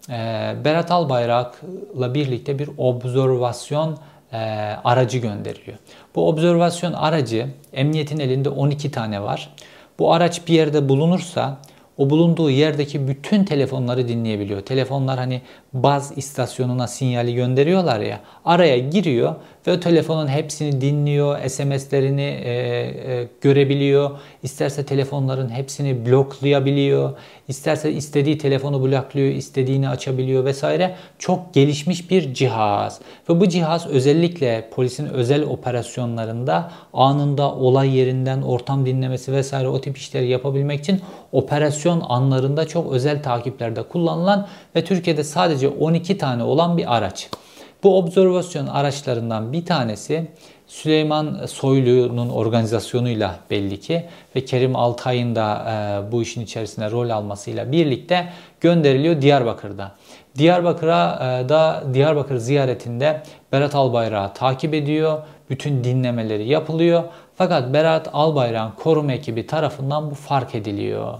[0.10, 3.98] e, Berat Albayrak'la birlikte bir observasyon
[4.34, 4.38] e,
[4.84, 5.78] aracı gönderiliyor.
[6.16, 9.56] Bu observasyon aracı emniyetin elinde 12 tane var.
[10.00, 11.58] Bu araç bir yerde bulunursa
[11.98, 14.62] o bulunduğu yerdeki bütün telefonları dinleyebiliyor.
[14.62, 15.42] Telefonlar hani
[15.76, 18.20] baz istasyonuna sinyali gönderiyorlar ya.
[18.46, 19.36] Araya giriyor
[19.68, 24.12] ve o telefonun hepsini dinliyor, SMS'lerini e, e, görebiliyor.
[24.44, 27.14] İsterse telefonların hepsini bloklayabiliyor.
[27.48, 30.96] İsterse istediği telefonu blokluyor, istediğini açabiliyor vesaire.
[31.20, 33.00] Çok gelişmiş bir cihaz.
[33.30, 39.98] Ve bu cihaz özellikle polisin özel operasyonlarında anında olay yerinden ortam dinlemesi vesaire o tip
[39.98, 46.78] işleri yapabilmek için operasyon anlarında çok özel takiplerde kullanılan ve Türkiye'de sadece 12 tane olan
[46.78, 47.30] bir araç.
[47.84, 50.28] Bu observasyon araçlarından bir tanesi
[50.68, 57.72] Süleyman Soylu'nun organizasyonuyla belli ki ve Kerim Altay'ın da e, bu işin içerisinde rol almasıyla
[57.72, 58.30] birlikte
[58.62, 59.92] gönderiliyor Diyarbakır'da.
[60.38, 65.22] Diyarbakır'a e, da Diyarbakır ziyaretinde Berat Albayrak'ı takip ediyor.
[65.50, 67.04] Bütün dinlemeleri yapılıyor.
[67.36, 71.14] Fakat Berat Albayrak'ın koruma ekibi tarafından bu fark ediliyor.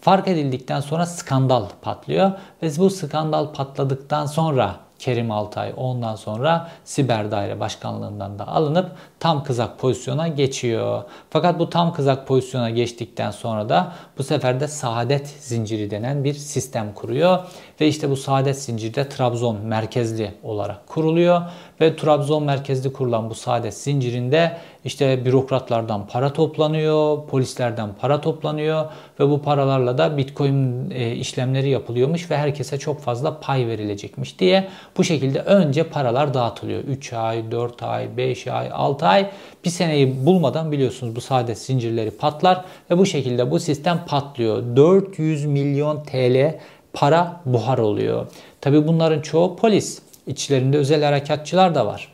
[0.00, 2.32] Fark edildikten sonra skandal patlıyor
[2.62, 9.44] ve bu skandal patladıktan sonra Kerim Altay ondan sonra siber daire başkanlığından da alınıp tam
[9.44, 11.02] kızak pozisyona geçiyor.
[11.30, 16.34] Fakat bu tam kızak pozisyona geçtikten sonra da bu sefer de saadet zinciri denen bir
[16.34, 17.38] sistem kuruyor.
[17.80, 21.42] Ve işte bu saadet zinciri de Trabzon merkezli olarak kuruluyor.
[21.80, 28.84] Ve Trabzon merkezli kurulan bu saadet zincirinde işte bürokratlardan para toplanıyor, polislerden para toplanıyor
[29.20, 34.68] ve bu paralarla da bitcoin e, işlemleri yapılıyormuş ve herkese çok fazla pay verilecekmiş diye
[34.96, 36.84] bu şekilde önce paralar dağıtılıyor.
[36.84, 39.30] 3 ay, 4 ay, 5 ay, 6 ay
[39.64, 44.76] bir seneyi bulmadan biliyorsunuz bu saadet zincirleri patlar ve bu şekilde bu sistem patlıyor.
[44.76, 46.58] 400 milyon TL
[46.92, 48.26] para buhar oluyor.
[48.60, 50.02] Tabi bunların çoğu polis.
[50.26, 52.08] İçlerinde özel harekatçılar da var.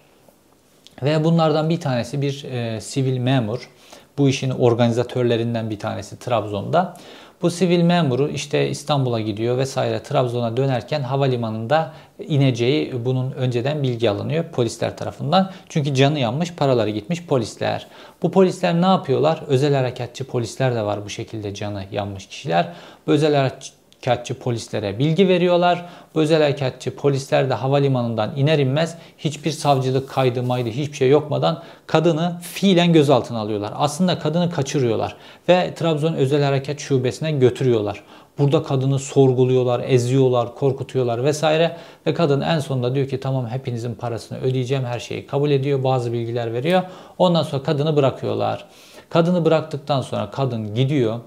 [1.02, 3.70] Ve bunlardan bir tanesi bir e, sivil memur.
[4.18, 6.96] Bu işin organizatörlerinden bir tanesi Trabzon'da.
[7.42, 14.44] Bu sivil memuru işte İstanbul'a gidiyor vesaire Trabzon'a dönerken havalimanında ineceği bunun önceden bilgi alınıyor
[14.44, 15.50] polisler tarafından.
[15.68, 17.86] Çünkü canı yanmış, paraları gitmiş polisler.
[18.22, 19.42] Bu polisler ne yapıyorlar?
[19.46, 22.72] Özel harekatçı polisler de var bu şekilde canı yanmış kişiler.
[23.06, 23.50] Bu özel
[24.04, 25.86] harekatçı polislere bilgi veriyorlar.
[26.14, 32.38] Özel harekatçı polisler de havalimanından iner inmez hiçbir savcılık kaydı maydı hiçbir şey yokmadan kadını
[32.42, 33.72] fiilen gözaltına alıyorlar.
[33.76, 35.16] Aslında kadını kaçırıyorlar
[35.48, 38.02] ve Trabzon Özel Harekat Şubesi'ne götürüyorlar.
[38.38, 41.76] Burada kadını sorguluyorlar, eziyorlar, korkutuyorlar vesaire.
[42.06, 45.84] Ve kadın en sonunda diyor ki tamam hepinizin parasını ödeyeceğim her şeyi kabul ediyor.
[45.84, 46.82] Bazı bilgiler veriyor.
[47.18, 48.64] Ondan sonra kadını bırakıyorlar.
[49.08, 51.20] Kadını bıraktıktan sonra kadın gidiyor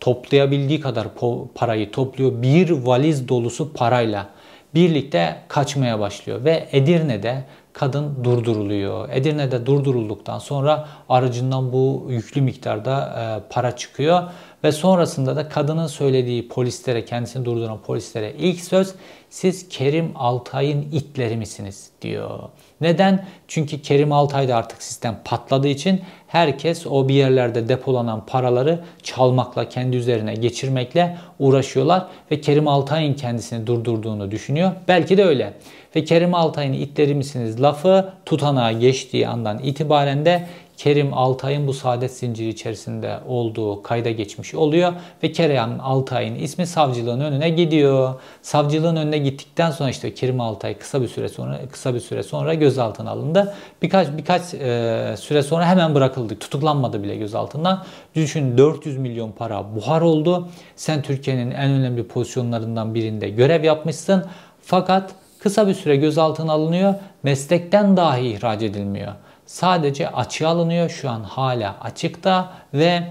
[0.00, 1.08] toplayabildiği kadar
[1.54, 2.42] parayı topluyor.
[2.42, 4.28] Bir valiz dolusu parayla
[4.74, 9.08] birlikte kaçmaya başlıyor ve Edirne'de kadın durduruluyor.
[9.12, 14.22] Edirne'de durdurulduktan sonra aracından bu yüklü miktarda e, para çıkıyor
[14.64, 18.94] ve sonrasında da kadının söylediği polislere, kendisini durduran polislere ilk söz
[19.30, 22.38] siz Kerim Altay'ın itleri misiniz diyor.
[22.80, 23.26] Neden?
[23.48, 29.96] Çünkü Kerim Altay'da artık sistem patladığı için herkes o bir yerlerde depolanan paraları çalmakla, kendi
[29.96, 34.72] üzerine geçirmekle uğraşıyorlar ve Kerim Altay'ın kendisini durdurduğunu düşünüyor.
[34.88, 35.54] Belki de öyle.
[35.96, 40.46] Ve Kerim Altay'ın itleri misiniz lafı tutanağa geçtiği andan itibaren de
[40.76, 47.20] Kerim Altay'ın bu saadet zinciri içerisinde olduğu kayda geçmiş oluyor ve Kerim Altay'ın ismi savcılığın
[47.20, 48.14] önüne gidiyor.
[48.42, 52.54] Savcılığın önüne gittikten sonra işte Kerim Altay kısa bir süre sonra kısa bir süre sonra
[52.54, 53.54] gözaltına alındı.
[53.82, 56.38] Birkaç birkaç e, süre sonra hemen bırakıldı.
[56.38, 57.84] Tutuklanmadı bile gözaltından.
[58.14, 60.48] Düşün 400 milyon para buhar oldu.
[60.76, 64.24] Sen Türkiye'nin en önemli pozisyonlarından birinde görev yapmışsın.
[64.62, 66.94] Fakat kısa bir süre gözaltına alınıyor.
[67.22, 69.12] Meslekten dahi ihraç edilmiyor
[69.46, 70.90] sadece açığa alınıyor.
[70.90, 73.02] Şu an hala açıkta ve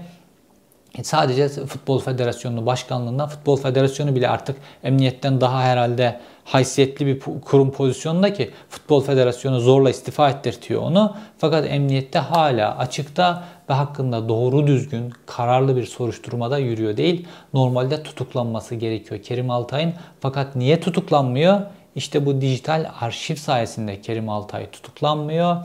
[1.02, 8.32] sadece Futbol Federasyonu başkanlığından Futbol Federasyonu bile artık emniyetten daha herhalde haysiyetli bir kurum pozisyonunda
[8.32, 11.16] ki Futbol Federasyonu zorla istifa ettirtiyor onu.
[11.38, 17.28] Fakat emniyette hala açıkta ve hakkında doğru düzgün kararlı bir soruşturmada yürüyor değil.
[17.54, 19.92] Normalde tutuklanması gerekiyor Kerim Altay'ın.
[20.20, 21.60] Fakat niye tutuklanmıyor?
[21.94, 25.56] İşte bu dijital arşiv sayesinde Kerim Altay tutuklanmıyor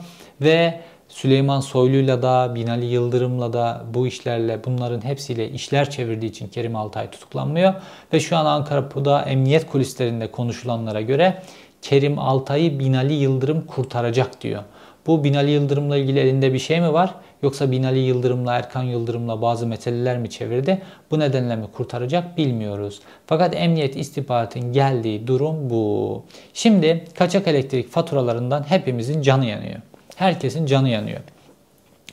[0.44, 6.76] ve Süleyman Soylu'yla da Binali Yıldırım'la da bu işlerle bunların hepsiyle işler çevirdiği için Kerim
[6.76, 7.74] Altay tutuklanmıyor.
[8.12, 11.42] Ve şu an Ankara'da emniyet kulislerinde konuşulanlara göre
[11.82, 14.62] Kerim Altay'ı Binali Yıldırım kurtaracak diyor.
[15.06, 17.14] Bu Binali Yıldırım'la ilgili elinde bir şey mi var?
[17.42, 20.82] Yoksa Binali Yıldırım'la Erkan Yıldırım'la bazı meseleler mi çevirdi?
[21.10, 23.00] Bu nedenle mi kurtaracak bilmiyoruz.
[23.26, 26.22] Fakat emniyet istihbaratın geldiği durum bu.
[26.54, 29.80] Şimdi kaçak elektrik faturalarından hepimizin canı yanıyor.
[30.16, 31.20] Herkesin canı yanıyor.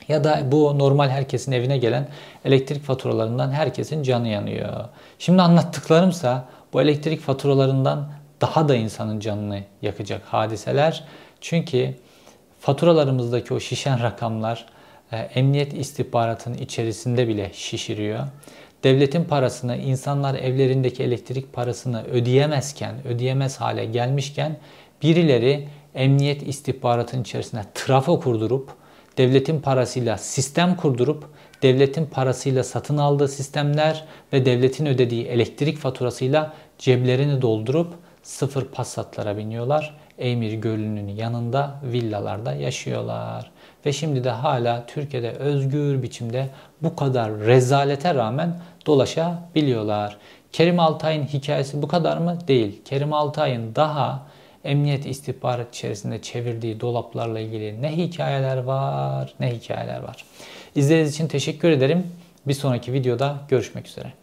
[0.08, 2.08] Ya da bu normal herkesin evine gelen
[2.46, 4.86] elektrik faturalarından herkesin canı yanıyor.
[5.20, 11.04] Şimdi anlattıklarımsa bu elektrik faturalarından daha da insanın canını yakacak hadiseler.
[11.42, 11.96] Çünkü
[12.60, 14.66] faturalarımızdaki o şişen rakamlar
[15.12, 18.20] e, emniyet istihbaratının içerisinde bile şişiriyor.
[18.84, 24.58] Devletin parasını, insanlar evlerindeki elektrik parasını ödeyemezken, ödeyemez hale gelmişken
[25.04, 25.68] birileri
[26.00, 28.70] emniyet istihbaratının içerisine trafo kurdurup,
[29.18, 31.26] devletin parasıyla sistem kurdurup,
[31.62, 37.94] devletin parasıyla satın aldığı sistemler ve devletin ödediği elektrik faturasıyla ceplerini doldurup
[38.24, 39.96] sıfır Passat'lara biniyorlar.
[40.18, 43.52] Eymir Gölü'nün yanında villalarda yaşıyorlar.
[43.86, 46.50] Ve şimdi de hala Türkiye'de özgür biçimde
[46.82, 50.18] bu kadar rezalete rağmen dolaşabiliyorlar.
[50.52, 52.38] Kerim Altay'ın hikayesi bu kadar mı?
[52.48, 52.82] Değil.
[52.86, 54.29] Kerim Altay'ın daha
[54.64, 60.26] emniyet istihbarat içerisinde çevirdiği dolaplarla ilgili ne hikayeler var ne hikayeler var.
[60.76, 62.08] İzlediğiniz için teşekkür ederim.
[62.48, 64.14] Bir sonraki videoda görüşmek üzere.